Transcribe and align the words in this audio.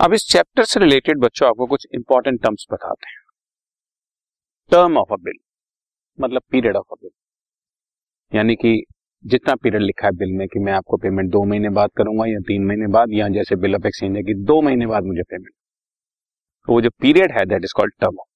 अब 0.00 0.12
इस 0.14 0.26
चैप्टर 0.30 0.64
से 0.64 0.80
रिलेटेड 0.80 1.18
बच्चों, 1.18 1.48
आपको 1.48 1.66
कुछ 1.66 1.86
इंपॉर्टेंट 1.94 2.40
टर्म्स 2.42 2.66
बताते 2.72 3.08
हैं। 3.08 3.16
टर्म 4.72 4.96
ऑफ़ 4.98 5.12
अ 5.12 5.16
बिल 5.18 5.38
मतलब 6.18 6.42
पीरियड 6.50 6.76
ऑफ़ 6.76 6.92
अ 6.92 6.96
बिल 7.02 7.10
यानी 8.32 8.54
कि 8.56 8.82
जितना 9.24 9.54
पीरियड 9.54 9.82
लिखा 9.82 10.06
है 10.06 10.12
बिल 10.14 10.32
में 10.38 10.46
कि 10.48 10.58
मैं 10.58 10.72
आपको 10.72 10.96
पेमेंट 10.96 11.30
दो 11.30 11.42
महीने 11.44 11.68
बाद 11.70 11.90
करूँगा 11.96 12.26
या 12.26 12.40
तीन 12.48 12.64
महीने 12.66 12.86
बाद, 12.88 13.12
या 13.12 13.28
जैसे 13.28 13.56
बिल 13.56 13.74
ऑफ़ 13.74 13.86
एक्सचेंज 13.86 14.16
है 14.16 14.22
कि 14.22 14.34
दो 14.44 14.60
महीने 14.62 14.86
बाद 14.86 15.04
मुझे 15.04 15.22
पेमेंट 15.22 15.52
तो 16.68 16.72
वो 16.72 16.80
जो 16.80 16.90
पीरियड 17.02 17.32
है 17.38 17.44
that 17.46 17.64
is 17.64 17.72
called 17.76 17.92
term 18.00 18.18
of 18.18 18.28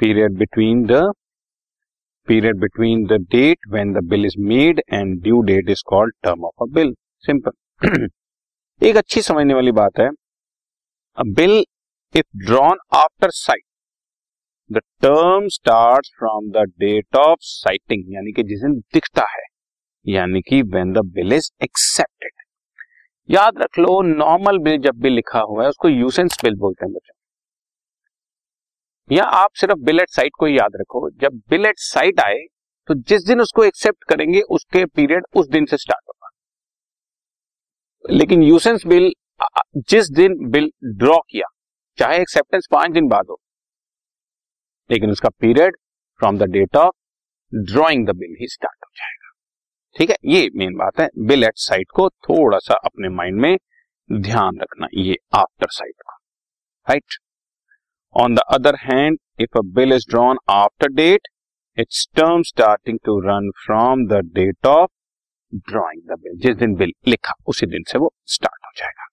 period 0.00 0.36
between 0.38 0.84
the 0.86 1.02
period 2.28 2.60
between 2.60 3.04
the 3.06 3.20
date 3.32 3.66
when 3.70 3.92
the 3.92 4.04
bill 4.08 4.26
is 4.26 4.38
made 4.44 4.82
and 4.92 5.20
due 5.22 5.40
date 5.48 5.70
is 5.70 5.82
called 5.86 6.14
term 6.24 6.44
of 6.44 6.62
a 6.62 6.72
bill 6.74 6.94
simple 7.24 8.08
एक 8.80 8.96
अच्छी 8.96 9.22
समझने 9.22 9.54
वाली 9.54 9.72
बात 9.74 9.98
है 10.00 10.08
bill 11.18 11.64
if 12.14 12.26
drawn 12.38 12.78
after 12.94 13.30
sight 13.30 13.62
the 14.70 14.78
term 15.02 15.46
start 15.48 16.06
from 16.18 16.50
the 16.50 16.64
date 16.80 17.16
of 17.16 17.38
sighting 17.40 18.14
यानी 18.14 18.32
कि 18.32 18.42
जिस 18.42 18.60
दिन 18.60 18.72
दिखता 18.94 19.22
है, 19.30 19.44
यानी 20.06 20.40
कि 20.40 20.60
when 20.64 20.92
the 20.92 21.04
bill 21.14 21.32
is 21.32 21.50
accepted 21.62 22.30
याद 23.28 23.58
रख 23.58 23.78
लो 23.78 24.00
नॉर्मल 24.02 24.58
बिल 24.58 24.78
जब 24.78 25.00
भी 25.02 25.10
लिखा 25.10 25.40
हुआ 25.40 25.62
है, 25.62 25.68
उसको 25.68 25.88
यूसेंस 25.88 26.38
बिल 26.44 26.54
बोलते 26.54 26.84
हैं 26.86 26.92
बच्चों। 26.94 27.14
या 29.10 29.24
आप 29.24 29.50
सिर्फ़ 29.54 29.78
बिल 29.80 30.00
एट 30.00 30.10
साइट 30.10 30.32
को 30.38 30.46
ही 30.46 30.58
याद 30.58 30.76
रखो। 30.76 31.08
जब 31.10 31.40
बिल 31.50 31.66
एट 31.66 31.78
साइट 31.78 32.20
आए 32.20 32.38
तो 32.88 32.94
जिस 32.94 33.26
दिन 33.26 33.40
उसको 33.40 33.64
एक्सेप्ट 33.64 34.04
करेंगे, 34.04 34.40
उसके 34.40 34.84
पीरियड 34.86 35.24
उस 35.36 35.48
दिन 35.48 35.64
से 35.66 35.76
स्टार्ट 35.76 36.08
होगा। 36.08 36.28
लेकिन 38.04 38.42
यूसेंस 38.42 38.86
बिल 38.86 39.12
जिस 39.80 40.10
दिन 40.10 40.34
बिल 40.50 40.70
ड्रॉ 40.96 41.18
किया, 41.20 41.46
चाहे 41.98 42.20
एक्सेप्टेंस 42.20 42.66
पाँच 42.72 42.92
दिन 42.92 43.08
बाद 43.08 43.26
हो, 43.30 43.40
लेकिन 44.90 45.10
उसका 45.10 45.28
period 45.40 45.76
from 46.20 46.38
the 46.38 46.50
date 46.50 46.76
of 46.76 46.94
drawing 47.52 48.06
the 48.06 48.16
bill 48.16 48.36
he 48.40 48.48
start 48.48 48.84
हो 48.84 48.90
जाएगा। 48.96 49.32
ठीक 49.96 50.10
है? 50.10 50.16
ये 50.24 50.50
मेन 50.56 50.76
बात 50.76 51.00
है। 51.00 51.08
बिल 51.26 51.44
एट 51.44 51.58
साइट 51.58 51.90
को 51.94 52.08
थोड़ा 52.08 52.58
सा 52.58 52.74
अपने 52.84 53.08
माइंड 53.08 53.40
में 53.40 53.56
ध्यान 54.10 54.58
रखना, 54.62 54.86
ये 54.94 55.16
आफ्टर 55.34 55.66
साइट 55.70 55.94
को। 56.02 56.12
Right 56.86 57.16
on 58.16 58.34
the 58.34 58.40
other 58.54 58.76
hand 58.82 59.18
if 59.40 59.58
a 59.58 59.62
bill 59.74 59.92
is 59.92 60.06
drawn 60.10 60.38
after 60.50 60.92
date 60.92 61.28
its 61.78 62.06
term 62.16 62.42
starting 62.42 62.98
to 63.04 63.18
run 63.20 63.50
from 63.64 64.06
the 64.06 64.20
date 64.34 64.66
of 64.66 64.90
drawing 65.54 66.02
the 66.02 66.18
bill 66.20 66.38
जिस 66.38 66.56
दिन 66.56 66.74
बिल 66.74 66.92
लिखा, 67.06 67.34
उसी 67.46 67.66
दिन 67.66 67.82
से 67.88 67.98
वो 67.98 68.12
स्टार्ट 68.26 68.64
हो 68.64 68.70
जाएगा। 68.76 69.06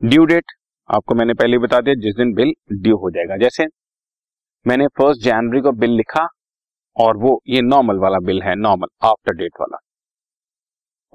ड्यू 0.00 0.24
डेट 0.24 0.52
आपको 0.90 1.14
मैंने 1.14 1.34
पहले 1.34 1.58
बता 1.58 1.80
दिया, 1.80 1.94
जिस 1.94 2.14
दिन 2.14 2.32
बिल 2.34 2.52
ड्यू 2.74 2.96
हो 2.96 3.10
जाएगा। 3.10 3.36
जैसे 3.36 3.64
मैंने 4.66 4.86
फ़र्स्ट 4.98 5.22
जनवरी 5.22 5.60
को 5.60 5.72
बिल 5.74 5.90
लिखा 5.90 6.26
और 6.96 7.16
वो 7.16 7.40
ये 7.48 7.62
नॉर्मल 7.62 7.98
वाला 7.98 8.18
बिल 8.26 8.42
है 8.42 8.54
नॉर्मल 8.56 8.88
आफ्टर 9.04 9.34
डेट 9.36 9.60
वाला। 9.60 9.78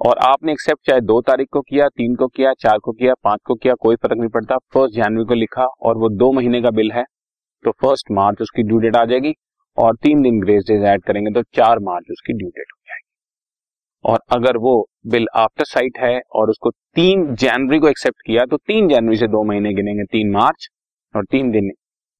और 0.00 0.18
आपने 0.26 0.52
एक्सेप्ट 0.52 0.86
चाहे 0.86 1.00
दो 1.02 1.20
तारीख 1.20 1.48
को 1.52 1.60
किया, 1.60 1.88
तीन 1.88 2.14
को 2.14 2.26
किया, 2.26 2.52
चार 2.54 2.78
को 2.78 2.92
किया, 2.92 3.14
पाँच 3.24 3.40
को 3.44 3.54
किया, 3.54 3.74
कोई 3.74 3.96
फ़र्क 3.96 4.18
नहीं 4.18 4.28
पड़ता। 4.28 4.56
फ़र्स्ट 4.74 4.94
जनवरी 4.94 5.24
को 5.24 5.34
लिखा 5.34 5.64
और 5.64 5.98
वो 5.98 6.08
दो 6.16 6.32
महीने 6.32 6.62
का 6.62 6.70
बिल 6.72 6.92
है 6.92 7.04
तो 7.64 7.70
फ़र्स्ट 7.72 8.10
मार्च 8.12 8.40
उसकी 8.42 8.62
ड्यू 8.62 8.78
डेट 8.78 8.96
आ 8.96 9.04
जाएगी 9.04 9.32
और 9.78 9.96
तीन 9.96 10.22
दिन 10.22 10.40
ग्रेस 10.40 10.64
डेज़ 10.68 10.84
ऐड 10.86 11.02
करेंगे 11.02 11.30
तो 11.32 11.42
चार 11.54 11.78
मार्च 11.82 12.10
उसकी 12.10 12.32
ड्यू 12.32 12.48
डेट 12.48 12.72
हो 12.72 12.78
जाएगी। 12.80 12.93
और 14.04 14.20
अगर 14.32 14.56
वो 14.58 14.74
बिल 15.06 15.26
आफ्टर 15.36 15.64
साइट 15.64 15.98
है 15.98 16.20
और 16.32 16.50
उसको 16.50 16.70
तीन 16.70 17.34
जनवरी 17.36 17.78
को 17.78 17.88
एक्सेप्ट 17.88 18.22
किया 18.26 18.44
तो 18.46 18.56
तीन 18.58 18.88
जनवरी 18.88 19.16
से 19.16 19.26
दो 19.28 19.42
महीने 19.44 19.72
गिनेंगे, 19.74 20.04
तीन 20.04 20.30
मार्च 20.32 20.68
और 21.14 21.24
तीन 21.24 21.50
दिन 21.50 21.70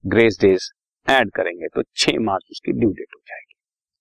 ग्रेस 0.05 0.39
डेज़ 0.41 0.71
ऐड 1.07 1.31
करेंगे 1.31 1.69
तो 1.75 1.83
छह 1.97 2.19
मार्च 2.23 2.45
उसकी 2.51 2.73
ड्यू 2.73 2.91
डेट 2.91 3.15
हो 3.15 3.21
जाएगी। 3.21 3.55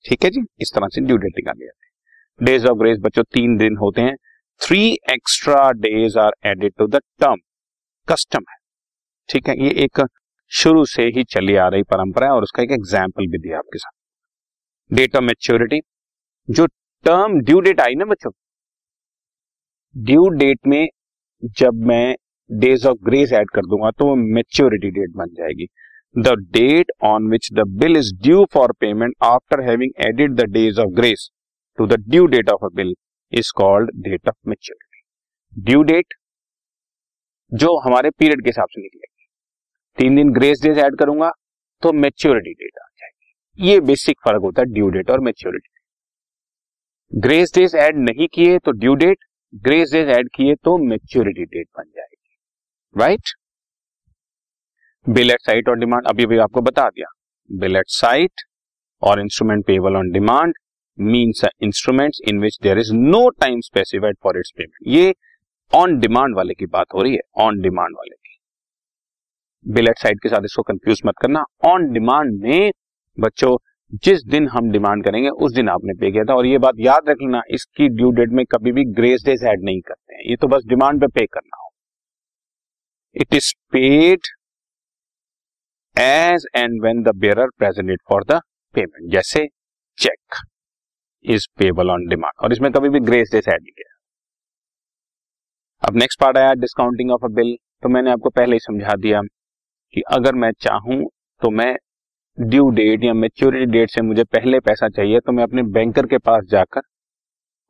ठीक 0.05 0.23
है 0.23 0.29
जी? 0.29 0.41
इस 0.61 0.71
तरह 0.75 0.87
से 0.87 1.01
ड्यू 1.01 1.17
डेट 1.17 1.33
निकाल 1.37 1.53
जाते 1.57 2.45
डेज़ 2.45 2.67
ऑफ़ 2.67 2.77
ग्रेस 2.77 2.97
बच्चों, 3.01 3.23
तीन 3.25 3.57
दिन 3.57 3.77
होते 3.77 4.01
हैं। 4.01 4.15
Three 4.61 4.81
extra 5.11 5.69
days 5.71 6.17
are 6.19 6.33
added 6.45 6.73
to 6.77 6.87
the 6.87 7.01
term 7.19 7.37
custom 8.07 8.43
है। 8.49 8.57
ठीक 9.29 9.49
है? 9.49 9.55
ये 9.57 9.69
एक 9.83 10.05
शुरू 10.51 10.85
से 10.85 11.03
ही 11.07 11.23
चली 11.25 11.55
आ 11.55 11.67
रही 11.67 11.83
परंपरा 11.85 12.27
है 12.27 12.33
और 12.33 12.43
उसका 12.43 12.63
एक 12.63 12.71
एग्ज़ाम्पल 12.71 13.27
भी 13.27 13.37
दिया 13.39 13.57
आपके 13.57 13.79
साथ। 13.79 14.95
डेट 14.95 15.15
ऑफ़ 15.15 15.23
मेच्योरिटी 15.23 15.79
जो 16.49 16.65
टर्म 17.05 17.39
ड्यू 17.41 17.59
डेट 17.61 17.79
आई 17.81 17.95
ना 17.95 18.05
बच्चों? 18.05 18.31
ड्यू 19.95 20.27
डेट 20.37 20.59
में 20.67 20.87
जब 21.57 21.81
मैं 21.87 22.15
डेज़ 22.49 22.87
ऑफ़ 22.87 22.97
ग्रेस 23.05 23.31
ऐड 23.33 23.49
कर 23.49 23.65
दूँगा 23.65 23.89
तो 23.91 24.15
मेच्योरिटी 24.15 24.91
डेट 24.91 25.09
बन 25.15 25.33
जाएगी। 25.37 25.67
The 26.15 26.33
date 26.53 26.91
on 27.03 27.29
which 27.31 27.49
the 27.53 27.67
bill 27.81 27.97
is 27.97 28.13
due 28.23 28.45
for 28.53 28.71
payment 28.81 29.15
after 29.23 29.63
having 29.69 29.91
added 30.07 30.35
the 30.35 30.45
days 30.51 30.79
of 30.81 30.93
grace 30.95 31.29
to 31.77 31.87
the 31.87 31.99
due 32.09 32.25
date 32.27 32.49
of 32.49 32.65
a 32.65 32.69
bill 32.75 32.93
is 33.33 33.51
called 33.57 33.91
date 34.03 34.29
of 34.29 34.35
maturity 34.49 35.63
due 35.63 35.83
date 35.83 36.13
जो 37.51 37.77
हमारे 37.79 38.09
period 38.11 38.43
के 38.43 38.49
हिसाब 38.49 38.67
से 38.69 38.81
निकलेगी। 38.81 39.27
तीन 39.97 40.15
दिन 40.15 40.33
grace 40.33 40.61
days 40.63 40.79
add 40.79 40.97
करूँगा 40.99 41.31
तो 41.83 41.93
मेच्योरिटी 41.95 42.53
डेट 42.53 42.77
आ 42.77 42.87
जाएगी। 42.89 43.69
ये 43.69 43.79
बेसिक 43.81 44.17
फ़र्क 44.25 44.41
होता 44.43 44.61
है 44.61 44.73
ड्यू 44.73 44.89
डेट 44.89 45.09
और 45.11 45.19
मेच्योरिटी 45.21 45.69
ग्रेस 47.11 47.51
डेज़ 47.55 47.75
ऐड 47.77 47.97
नहीं 47.99 48.27
किए 48.27 48.57
तो 48.59 48.71
due 48.73 48.93
date 48.95 49.17
grace 49.53 49.91
days 49.91 50.07
add 50.09 50.29
किए 50.35 50.53
तो 50.55 50.77
मेच्योरिटी 50.79 51.43
डेट 51.45 51.67
बन 51.77 51.83
जाएगी। 51.85 52.37
राइट? 52.95 53.29
बिल 55.05 55.31
एट 55.31 55.41
साइट 55.41 55.69
और 55.69 55.77
डिमांड 55.79 56.07
अभी 56.07 56.23
अभी 56.23 56.37
आपको 56.37 56.61
बता 56.61 56.87
दिया। 56.89 57.07
बिल 57.49 57.75
एट 57.75 57.89
साइट 57.89 58.41
और 59.01 59.19
instrument 59.21 59.65
payable 59.65 59.95
on 59.95 60.09
demand 60.11 60.53
means 60.97 61.43
instruments 61.63 62.21
in 62.27 62.39
which 62.39 62.57
there 62.63 62.79
is 62.79 62.93
no 62.93 63.27
time 63.31 63.59
specified 63.61 64.17
for 64.23 64.37
its 64.37 64.51
payment 64.57 64.87
ये 64.87 65.13
ऑन 65.73 65.97
डिमांड 65.99 66.35
वाले 66.35 66.53
की 66.53 66.65
बात 66.67 66.93
हो 66.93 67.01
रही 67.01 67.13
है 67.13 67.21
ऑन 67.37 67.61
डिमांड 67.61 67.95
वाले 67.97 68.15
की। 68.15 68.37
बिल 69.65 69.87
एट 69.87 69.99
साइट 69.99 70.21
के 70.23 70.29
साथ 70.29 70.45
इसको 70.45 70.63
कंफ्यूज 70.63 71.01
मत 71.05 71.17
करना। 71.21 71.43
ऑन 71.65 71.91
डिमांड 71.93 72.39
में 72.41 72.71
बच्चों 73.17 73.57
जिस 73.95 74.23
दिन 74.25 74.47
हम 74.47 74.69
डिमांड 74.71 75.03
करेंगे, 75.03 75.29
उस 75.29 75.53
दिन 75.53 75.69
आपने 75.69 75.93
पे 75.95 76.11
किया 76.11 76.23
था। 76.23 76.35
और 76.35 76.45
ये 76.45 76.57
बात 76.57 76.75
याद 76.79 77.09
रख 77.09 77.17
लेना 77.21 77.41
इसकी 77.51 77.87
ड्यू 77.89 78.09
डेट 78.11 78.29
में 78.31 78.45
कभी 78.45 78.71
भी 78.71 78.85
ग्रेस 78.93 79.23
डेज़ 79.25 79.45
ऐड 79.47 79.63
नहीं 79.63 79.81
करते 79.81 80.15
हैं। 80.15 80.21
ये 80.29 80.35
तो 80.35 80.47
बस 80.47 80.63
डिमांड 80.67 81.01
पे 81.01 81.07
पे 81.09 81.25
करना 81.27 81.57
हो। 81.57 81.69
It 83.15 83.33
is 83.33 83.53
paid 83.71 84.27
as 85.95 86.47
and 86.55 86.81
when 86.83 87.03
the 87.03 87.15
bearer 87.17 87.45
presented 87.57 87.99
for 88.09 88.23
the 88.25 88.39
payment 88.75 89.11
जैसे 89.13 89.47
cheque 89.97 90.35
is 91.25 91.47
payable 91.59 91.89
on 91.91 92.07
demand 92.09 92.43
और 92.43 92.53
इसमें 92.53 92.71
कभी 92.71 92.89
भी 92.89 92.99
ग्रेस 93.01 93.29
डेस 93.31 93.47
ऐड 93.47 93.61
नहीं 93.61 93.71
किया। 93.73 93.91
अब 95.83 95.95
नेक्स्ट 95.97 96.19
पार्ट 96.19 96.37
आया 96.37 96.53
डिस्काउंटिंग 96.55 97.11
ऑफ़ 97.11 97.25
अ 97.25 97.33
बिल 97.35 97.55
तो 97.83 97.89
मैंने 97.89 98.11
आपको 98.11 98.29
पहले 98.31 98.55
ही 98.55 98.59
समझा 98.61 98.95
दिया 98.97 99.21
कि 99.93 100.01
अगर 100.11 100.35
मैं 100.35 100.51
चाहूँ 100.61 101.03
तो 101.41 101.49
मैं 101.51 101.75
ड्यू 102.37 102.69
डेट 102.71 103.03
या 103.03 103.13
मेच्योरिटी 103.13 103.65
डेट 103.71 103.89
से 103.89 104.01
मुझे 104.01 104.23
पहले 104.25 104.59
पैसा 104.61 104.87
चाहिए 104.89 105.19
तो 105.19 105.31
मैं 105.31 105.43
अपने 105.43 105.63
बैंकर 105.71 106.05
के 106.07 106.17
पास 106.19 106.43
जाकर 106.49 106.81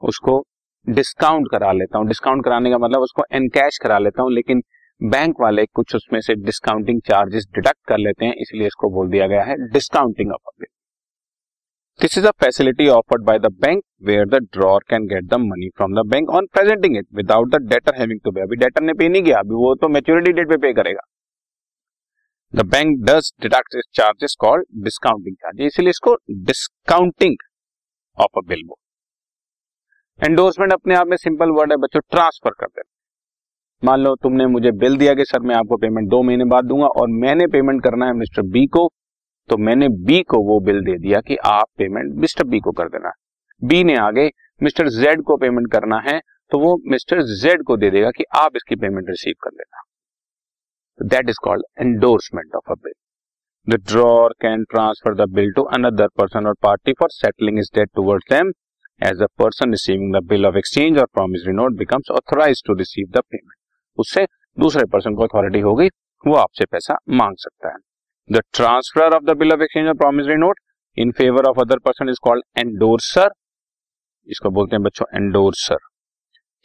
उसको 0.01 0.43
डिस्काउंट 0.87 1.47
करा 1.51 1.71
लेता 1.71 1.97
हूँ। 1.97 2.07
डिस्काउंट 2.07 2.43
कराने 2.45 2.69
का 2.71 2.77
मतलब 2.77 3.01
उसको 3.01 3.23
एनकैश 3.33 3.77
करा 3.77 3.97
लेता 3.99 4.21
हूँ, 4.21 4.31
लेकिन 4.31 4.61
बैंक 5.01 5.41
वाले 5.41 5.65
कुछ 5.67 5.95
उसमें 5.95 6.19
से 6.21 6.35
डिस्काउंटिंग 6.35 7.01
चार्जेस 7.01 7.47
डिडक्ट 7.55 7.79
कर 7.87 7.97
लेते 7.97 8.25
हैं, 8.25 8.33
इसलिए 8.35 8.67
इसको 8.67 8.89
बोल 8.89 9.09
दिया 9.09 9.27
गया 9.27 9.43
है 9.43 9.55
discounting 9.69 10.31
of 10.31 10.65
this 11.99 12.17
is 12.17 12.27
a 12.27 12.31
facility 12.41 12.87
offered 12.89 13.23
by 13.25 13.39
the 13.39 13.51
bank 13.61 13.83
where 14.03 14.25
the 14.27 14.35
drawer 14.53 14.83
can 14.89 15.07
get 15.07 15.25
the 15.25 15.39
money 15.41 15.69
from 15.77 15.93
the 15.95 16.05
bank 16.09 16.29
on 16.31 16.45
presenting 16.53 16.97
it 16.97 17.07
without 17.15 17.49
the 17.49 17.61
debtor 17.69 17.99
having 17.99 18.19
to 18.23 18.31
pay 18.31 18.41
अभी 18.41 18.55
डेटर 18.55 18.83
ने 18.83 18.93
पे 18.93 19.09
नहीं 19.09 19.23
किया, 19.23 19.39
अभी 19.39 19.55
वो 19.55 19.75
तो 19.75 19.87
मेच्योरिटी 19.89 20.31
डेट 20.31 20.49
पे 20.49 20.57
pay 20.57 20.73
करेगा। 20.73 21.01
The 22.53 22.61
bank 22.65 22.97
does 23.05 23.31
deduct 23.41 23.75
charges 23.95 24.35
called 24.39 24.65
discounting 24.83 25.35
charge 25.35 25.61
इसलिए 25.61 25.89
इसको 25.89 26.13
डिस्काउंटिंग 26.47 27.35
ऑफ़ 28.17 28.39
अ 28.39 28.41
बिल 28.47 28.59
बोल 28.65 30.25
एंडोर्समेंट 30.25 30.73
अपने 30.73 30.95
आप 30.95 31.07
में 31.07 31.15
सिंपल 31.17 31.51
वर्ड 31.51 31.71
है, 31.71 31.77
बच्चों 31.77 31.99
ट्रांसफ़र 32.11 32.51
कर 32.51 32.65
देना। 32.65 32.89
मान 33.83 33.99
लो 33.99 34.13
तुमने 34.15 34.45
मुझे 34.47 34.71
बिल 34.73 34.97
दिया 34.97 35.13
कि 35.13 35.25
सर 35.25 35.39
मैं 35.41 35.55
आपको 35.55 35.77
पेमेंट 35.77 36.09
दो 36.09 36.21
महीने 36.23 36.45
बाद 36.45 36.65
दूँगा 36.65 36.87
और 36.93 37.07
मैंने 37.21 37.47
पेमेंट 37.47 37.83
करना 37.83 38.05
है 38.05 38.13
मिस्टर 38.13 38.41
बी 38.49 38.65
को 38.67 38.87
तो 39.49 39.57
मैंने 39.59 39.89
बी 40.03 40.21
को 40.25 40.41
वो 40.49 40.59
बिल 40.65 40.81
दे 40.81 40.97
दिया 40.99 41.21
कि 41.21 41.37
आप 41.45 41.67
पेमेंट 41.77 42.13
मिस्टर 42.17 42.47
बी 42.47 42.59
को 42.59 42.71
कर 42.71 42.89
देना। 42.89 43.11
बी 43.61 43.83
ने 43.83 43.95
आगे 43.99 44.29
मिस्टर 44.61 44.89
जेड 44.91 45.23
को 45.23 45.37
पेमेंट 45.37 45.71
करना 45.71 45.99
है 46.01 46.19
तो 46.51 46.59
वो 46.59 46.77
मिस्टर 46.87 47.23
जेड 47.35 47.63
को 47.63 47.77
दे 47.77 47.89
देगा 47.89 48.11
कि 48.11 48.23
आप 48.37 48.55
इसकी 48.55 48.75
पेमेंट 48.75 49.09
रिसीव 49.09 49.35
कर 49.43 49.51
लेना 49.53 49.82
that 50.99 51.29
is 51.29 51.37
called 51.43 51.63
endorsement 51.79 52.55
of 52.55 52.71
a 52.71 52.75
bill 52.83 52.93
the 53.67 53.79
drawer 53.83 54.33
can 54.41 54.63
transfer 54.63 55.15
the 55.15 55.29
bill 55.31 55.51
to 55.51 55.63
another 55.75 56.07
person 56.17 56.47
और 56.47 56.55
party 56.61 56.93
for 56.93 57.09
settling 57.11 57.59
is 57.59 57.69
debt 57.75 57.89
towards 57.95 58.25
them 58.31 58.51
as 59.01 59.21
a 59.21 59.27
person 59.39 59.71
receiving 59.71 60.15
the 60.15 60.23
bill 60.27 60.45
of 60.45 60.57
exchange 60.57 60.97
और 60.97 61.05
promissory 61.13 61.53
note 61.53 61.77
becomes 61.77 62.11
authorise 62.11 62.63
to 62.67 62.73
receive 62.73 63.07
the 63.09 63.21
payment 63.21 63.53
उससे 63.97 64.25
दूसरे 64.57 64.85
person 64.85 65.15
को 65.15 65.23
authority 65.23 65.59
होगी, 65.59 65.87
वो 66.23 66.35
आपसे 66.35 66.65
पैसा 66.65 66.97
मांग 67.11 67.35
सकता 67.37 67.69
है। 67.69 67.77
The 68.29 68.41
transfer 68.53 69.15
of 69.15 69.23
the 69.23 69.37
bill 69.37 69.53
of 69.53 69.61
exchange 69.61 69.87
और 69.87 69.93
promissory 69.95 70.35
note 70.37 70.59
in 70.97 71.11
favour 71.11 71.49
of 71.49 71.59
other 71.61 71.79
person 71.85 72.09
is 72.09 72.19
called 72.23 72.59
endorser 72.59 73.29
इसको 74.27 74.49
बोलते 74.51 74.75
हैं 74.75 74.83
बच्चों 74.83 75.05
एंडोर्सर 75.15 75.77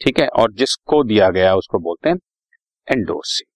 ठीक 0.00 0.20
है? 0.20 0.26
और 0.28 0.52
जिसको 0.54 1.02
दिया 1.04 1.30
गया 1.30 1.54
उसको 1.56 1.78
बोलते 1.80 2.08
हैं 2.08 2.16
endorsing 2.88 3.47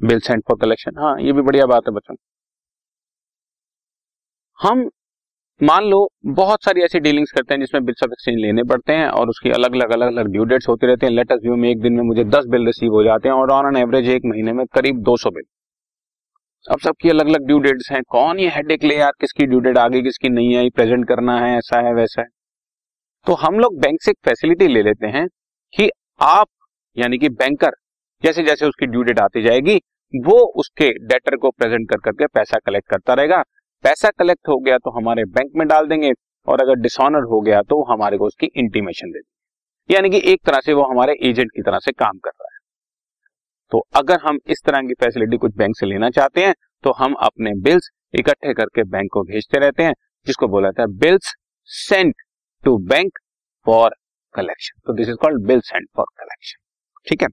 bill 0.00 0.20
send 0.20 0.42
for 0.48 0.56
collection. 0.60 0.98
हाँ 0.98 1.16
ये 1.20 1.32
भी 1.32 1.42
बढ़िया 1.42 1.66
बात 1.66 1.82
है 1.88 1.94
बच्चों। 1.94 2.14
हम, 4.58 4.88
मान 5.60 5.84
लो, 5.84 6.08
बहुत 6.26 6.64
सारी 6.64 6.82
ऐसी 6.82 7.00
डीलिंग्स 7.00 7.32
करते 7.32 7.54
हैं 7.54 7.60
जिसमें 7.60 7.84
बिल्स 7.84 8.02
ऑफ़ 8.02 8.12
एक्सचेंज 8.12 8.36
लेने 8.40 8.62
पड़ते 8.64 8.92
हैं 8.92 9.08
और 9.08 9.28
उसकी 9.28 9.50
अलग 9.50 9.74
अलग 9.74 9.90
अलग 9.90 10.06
अलग 10.06 10.26
ड्यू 10.26 10.44
डेट्स 10.44 10.68
होती 10.68 10.86
रहती 10.86 11.06
हैं। 11.06 11.12
लेटेस्ट 11.12 11.42
व्यू 11.42 11.56
में 11.56 11.68
एक 11.70 11.80
दिन 11.80 11.92
में 11.92 12.02
मुझे 12.02 12.24
दस 12.24 12.46
बिल 12.46 12.66
रिसीव 12.66 12.92
हो 12.92 13.02
जाते 13.04 13.28
हैं 13.28 13.36
और 13.36 13.50
ऑन 13.50 13.66
एन 13.66 13.82
एवरेज 13.82 14.08
एक 14.08 14.22
महीने 14.24 14.52
में 14.52 14.64
करीब 14.66 15.02
दो 15.02 15.16
सौ 15.16 15.30
बिल। 15.30 15.44
अब 16.70 16.78
सबकी 16.80 17.08
अलग 17.08 17.26
अलग 17.26 17.46
ड्यू 17.46 17.58
डेट्स 17.58 17.90
हैं। 17.92 18.02
कौन 18.08 18.38
ये 18.38 18.48
हेडेक 18.48 18.84
ले 18.84 18.96
यार? 18.96 19.12
किसकी 19.20 19.46
ड्यू 19.46 19.60
डेट 19.60 19.78
आगे, 19.78 20.02
किसकी 20.02 20.28
नहीं 20.28 20.56
आई 20.56 20.70
प्रेजेंट 20.70 21.06
करना 21.08 21.38
है, 21.40 21.56
ऐसा 21.58 21.80
है, 21.86 21.94
वैसा 21.94 22.20
है। 22.22 22.28
तो 23.26 23.34
हम 23.34 23.58
लोग 23.58 23.78
बैंक 23.80 24.02
से 24.02 24.10
एक 24.10 24.18
फैसिलिटी 24.24 24.68
ले 24.68 24.82
लेते 24.82 25.06
हैं 25.06 25.26
कि 25.72 25.90
आप, 26.20 26.48
यानी 26.96 27.18
कि 27.18 27.28
बैंकर 27.28 27.70
जैसे 28.22 28.42
जैसे 28.42 28.66
उसकी 28.66 28.86
ड्यू 28.86 29.02
डेट 29.02 29.18
आती 29.20 29.42
जाएगी, 29.42 29.76
वो 30.14 30.38
उसके 30.56 30.90
डेटर 31.06 31.36
को 31.36 31.50
प्रेजेंट 31.50 31.88
कर 31.90 31.98
करके 32.00 32.26
पैसा 32.28 32.58
कलेक्ट 32.66 32.88
करता 32.90 33.14
रहेगा। 33.14 33.42
पैसा 33.84 34.10
कलेक्ट 34.10 34.48
हो 34.48 34.58
गया 34.58 34.78
तो 34.78 34.90
हमारे 34.90 35.24
बैंक 35.28 35.50
में 35.56 35.66
डाल 35.68 35.86
देंगे 35.86 36.12
और 36.48 36.60
अगर 36.60 36.80
डिसऑनर 36.80 37.24
हो 37.24 37.40
गया 37.40 37.60
तो 37.62 37.82
हमारे 37.84 38.18
को 38.18 38.26
उसकी 38.26 38.46
इंटीमेशन 38.56 39.10
दे 39.10 39.20
यानी 39.90 40.10
कि 40.10 40.20
एक 40.24 40.40
तरह 40.46 40.60
से 40.60 40.72
वो 40.72 40.82
हमारे 40.84 41.14
एजेंट 41.22 41.50
की 41.50 41.62
तरह 41.62 41.78
से 41.78 41.92
काम 41.94 42.18
कर 42.18 42.30
रहा 42.30 42.48
है। 42.48 42.58
तो 43.72 43.84
अगर 43.96 44.20
हम 44.20 44.38
इस 44.46 44.62
तरह 44.66 44.80
की 44.80 44.94
फैसिलिटी 44.94 45.36
कुछ 45.36 45.56
बैंक 45.56 45.76
से 45.76 45.86
लेना 45.86 46.10
चाहते 46.10 46.44
हैं 46.44 46.54
तो 46.84 46.92
हम 46.92 47.14
अपने 47.22 47.52
बिल्स 47.62 47.90
इकट्ठे 48.14 48.54
करके 48.54 48.82
बैंक 48.86 49.10
को 49.12 49.22
भेजते 49.24 49.58
रहते 49.58 49.82
हैं, 49.82 49.92
जिसको 50.26 50.48
बोला 50.48 50.68
जाता 50.68 50.82
है 50.82 50.98
bills 50.98 51.34
sent 51.70 52.14
to 52.64 52.76
bank 52.88 53.18
for 53.66 53.94
collection 54.34 54.80
तो 54.86 54.92
this 54.92 55.08
is 55.08 55.16
called 55.16 55.46
bill 55.46 55.60
sent 55.62 55.88
for 55.96 56.06
collection 56.18 56.62
ठीक 57.06 57.22
है? 57.22 57.28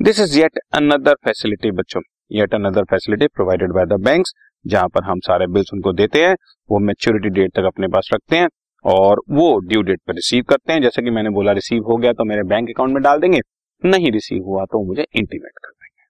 This 0.00 0.18
is 0.20 0.38
yet 0.38 0.58
another 0.74 1.14
facility 1.24 1.70
बच्चों. 1.70 2.00
Yet 2.30 2.54
another 2.54 2.84
facility 2.84 3.26
provided 3.26 3.72
by 3.72 3.84
the 3.86 4.00
banks 4.00 4.32
जहाँ 4.66 4.88
पर 4.88 5.04
हम 5.04 5.18
सारे 5.20 5.46
बिल्स 5.46 5.70
उनको 5.74 5.92
देते 5.92 6.24
हैं, 6.24 6.34
वो 6.70 6.78
मेच्योरिटी 6.78 7.28
डेट 7.30 7.50
तक 7.50 7.64
अपने 7.64 7.88
पास 7.88 8.08
रखते 8.14 8.36
हैं, 8.36 8.48
और 8.84 9.22
वो 9.30 9.58
ड्यू 9.58 9.82
डेट 9.82 10.00
पर 10.06 10.14
रिसीव 10.14 10.44
करते 10.44 10.72
हैं. 10.72 10.82
जैसे 10.82 11.02
कि 11.02 11.10
मैंने 11.10 11.30
बोला 11.30 11.52
रिसीव 11.52 11.82
हो 11.82 11.96
गया 11.96 12.12
तो 12.12 12.24
मेरे 12.24 12.42
बैंक 12.44 12.68
अकाउंट 12.68 12.92
में 12.94 13.02
डाल 13.02 13.20
देंगे. 13.20 13.40
नहीं 13.82 14.10
रिसीव 14.12 14.42
हुआ 14.44 14.64
तो 14.64 14.84
मुझे 14.86 15.02
इंटीमेट 15.02 15.52
कर 15.64 15.70
देंगे. 15.70 16.04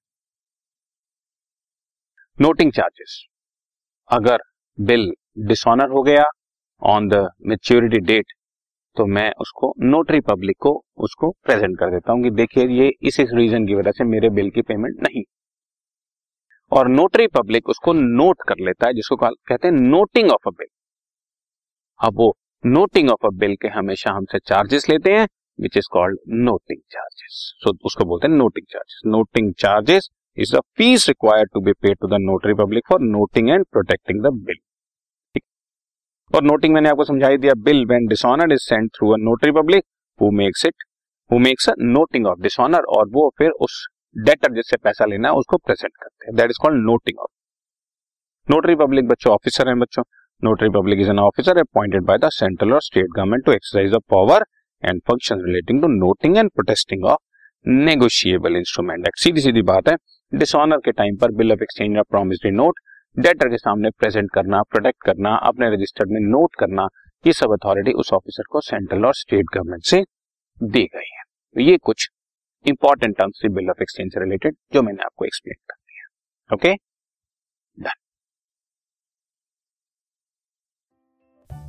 नोटिंग 2.39 2.73
चार्जेस 2.73 3.25
अगर 4.11 4.39
बिल 4.79 5.13
डिसऑनर 5.47 5.91
हो 5.91 6.03
गया 6.03 6.25
ऑन 6.83 7.09
द 7.09 7.29
मेच्योरिटी 7.47 7.99
डेट 8.07 8.33
तो 8.97 9.07
मैं 9.07 9.31
उसको 9.41 9.73
नोटरी 9.83 10.21
पब्लिक 10.23 10.57
को 10.61 10.71
उसको 11.05 11.31
प्रेजेंट 11.45 11.79
कर 11.79 11.91
देता 11.91 12.13
हूँ 12.13 12.23
कि 12.23 12.31
देखिए, 12.33 12.67
ये 12.67 12.93
इस 13.03 13.21
इस 13.21 13.31
रीजन 13.35 13.67
की 13.67 13.75
वजह 13.75 13.91
से 13.91 14.05
मेरे 14.05 14.31
बिल 14.31 14.51
की 14.51 14.63
पेमेंट 14.63 15.03
नहीं। 15.03 15.23
और 16.73 16.89
नोटरी 16.89 17.27
पब्लिक 17.29 17.69
उसको 17.69 17.93
नोट 17.93 18.43
कर 18.49 18.65
लेता 18.67 18.87
है, 18.87 18.95
जिसको 18.95 19.17
कहते 19.17 19.69
हैं 19.69 19.75
नोटिंग 19.75 20.31
ऑफ़ 20.33 20.49
अ 20.49 20.51
बिल 20.51 20.67
अब 22.01 22.15
वो 22.17 22.35
नोटिंग 22.65 23.11
ऑफ़ 23.11 23.27
अ 23.27 23.31
बिल 23.39 23.55
के 23.63 23.69
हमेशा 23.69 24.11
हमसे 24.11 24.39
चार्जेस 24.41 24.89
लेते 24.91 25.13
हैं 25.13 25.27
which 25.59 25.77
is 25.77 25.89
called 25.93 26.19
noting 26.45 26.81
charges 26.91 27.41
so 27.65 27.73
उसको 27.87 28.05
बोलते 28.05 28.29
हैं 28.29 28.35
noting 28.35 28.67
charges 28.71 29.01
noting 29.07 29.53
charges 29.59 30.09
is 30.39 30.55
the 30.57 30.61
fees 30.77 31.09
required 31.09 31.51
to 31.55 31.61
be 31.61 31.73
paid 31.83 31.97
to 32.01 32.09
the 32.09 32.21
notary 32.21 32.55
public 32.55 32.89
for 32.89 33.01
noting 33.03 33.51
and 33.51 33.65
protecting 33.73 34.23
the 34.23 34.33
bill 34.45 34.57
और 36.33 36.43
noting 36.43 36.75
मैंने 36.75 36.89
आपको 36.89 37.05
समझाई 37.05 37.37
दिया 37.37 37.55
bill 37.65 37.85
when 37.87 38.07
dishonour 38.07 38.53
is 38.53 38.61
send 38.61 38.89
through 38.91 39.11
a 39.11 39.17
notary 39.19 39.53
public 39.53 39.85
who 40.21 40.31
makes 40.33 40.65
it 40.67 40.85
who 41.31 41.39
makes 41.39 41.69
a 41.69 41.73
noting 41.81 42.27
of 42.27 42.41
dishonour 42.41 42.85
और 42.97 43.09
वो 43.09 43.29
फिर 43.39 43.51
उस 43.61 43.87
debtor 44.17 44.53
जिससे 44.55 44.77
पैसा 44.77 45.05
लेना 45.05 45.29
है, 45.29 45.35
उसको 45.35 45.57
प्रेजेंट 45.57 45.93
करते 45.93 46.27
हैं। 46.27 46.35
That 46.37 46.51
is 46.51 46.59
called 46.63 46.85
noting 46.87 47.19
of 47.19 47.31
notary 48.49 48.75
public 48.77 49.09
बच्चों 49.09 49.33
ऑफिसर 49.33 49.69
है 49.69 49.75
बच्चों। 49.75 50.03
Notary 50.43 50.69
public 50.71 51.01
is 51.01 51.11
an 51.11 51.19
officer 51.19 51.59
appointed 51.59 52.05
by 52.05 52.19
the 52.19 52.29
central 52.33 52.73
और 52.73 52.83
state 52.83 53.07
government 53.17 53.45
to 53.45 53.53
exercise 53.53 53.93
the 53.93 54.01
power 54.11 54.45
and 54.83 55.01
function 55.01 55.45
relating 55.45 55.81
to 55.83 55.89
noting 55.91 56.37
and 56.37 56.51
protesting 56.51 57.05
of 57.05 57.71
negotiable 57.85 58.57
instrument 58.57 59.09
सीधी 59.17 59.41
सीधी 59.41 59.63
बात 59.65 59.89
है 59.89 59.97
dishonour 60.33 60.79
के 60.79 60.93
time 60.93 61.17
पर 61.17 61.31
bill 61.33 61.53
of 61.53 61.63
exchange 61.63 61.99
of 61.99 62.07
promissory 62.11 62.51
note 62.53 62.81
debtor 63.17 63.49
के 63.49 63.57
सामने 63.57 63.91
present 63.91 64.31
करना 64.35 64.63
protect 64.63 65.03
करना, 65.07 65.35
अपने 65.37 65.71
रजिस्टर 65.75 66.07
में 66.07 66.21
नोट 66.21 66.55
करना, 66.59 66.89
ये 67.25 67.33
सब 67.33 67.53
अथॉरिटी 67.53 67.93
उस 67.93 68.13
ऑफिसर 68.13 68.43
को 68.51 68.61
सेंट्रल 68.61 69.05
और 69.07 69.15
स्टेट 69.15 69.45
गवर्नमेंट 69.55 69.85
से 69.85 70.03
दी 70.63 70.85
गई 70.85 71.11
है। 71.17 71.23
तो 71.57 71.61
ये 71.61 71.77
कुछ 71.77 72.09
इंपॉर्टेंट 72.67 73.17
टर्म्स 73.19 73.41
थी 73.45 73.49
बिल 73.49 73.71
ऑफ़ 73.71 73.83
एक्सचेंज 73.83 74.13
से 74.13 74.21
रिलेटेड 74.21 74.57
जो 74.75 74.83
मैंने 74.83 75.03
आपको 75.03 75.25
एक्सप्लेन 75.25 75.57
कर 75.71 75.77
दिया 75.77 76.55
okay 76.55 76.75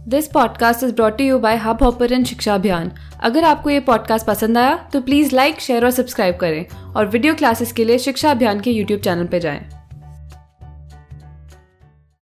this 0.10 0.28
podcast 0.28 0.84
is 0.84 0.94
brought 0.96 1.22
you 1.22 1.40
by 1.40 1.56
Hubhopper 1.84 2.24
Shiksha 2.24 2.56
Abhiyan 2.56 2.92
अगर 3.22 3.44
आपको 3.44 3.70
ये 3.70 3.80
पॉडकास्ट 3.80 4.28
पसंद 4.28 4.58
आया 4.58 4.76
तो 4.94 5.02
प्लीज़ 5.02 5.36
लाइक 5.36 5.60
शेयर 5.60 5.86
और 5.86 5.92
सब्सक्राइब 5.92 6.36
करें 6.36 6.94
और 6.94 7.08
वीडियो 7.08 7.36
क्लासेस 7.36 7.72
के 7.72 7.86
लिए 7.86 7.98
शिक्षा 8.00 8.32
अभियान 8.32 8.62
के 8.62 8.72
यूट्यूब 8.72 9.02
चैनल 9.02 9.28
पर 9.28 9.40
जाएँ। 9.40 9.75